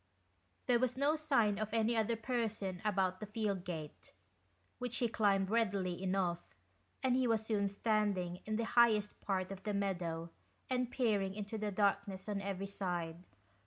63 0.61 0.61
GHOST 0.63 0.67
TALES. 0.67 0.67
There 0.67 0.79
was 0.79 0.97
no 0.97 1.15
sign 1.15 1.59
of 1.59 1.69
any 1.73 1.95
other 1.95 2.15
person 2.15 2.81
about 2.83 3.19
the 3.19 3.27
field 3.27 3.63
gate, 3.63 4.13
which 4.79 4.97
he 4.97 5.07
climbed 5.07 5.51
readily 5.51 6.01
enough, 6.01 6.55
and 7.03 7.15
he 7.15 7.27
was 7.27 7.45
soon 7.45 7.69
standing 7.69 8.39
in 8.47 8.55
the 8.55 8.65
highest 8.65 9.21
part 9.21 9.51
of 9.51 9.61
the 9.61 9.75
meadow 9.75 10.31
and 10.71 10.89
peering 10.89 11.35
into 11.35 11.55
the 11.59 11.69
darkness 11.69 12.27
on 12.27 12.41
every 12.41 12.65
side. 12.65 13.17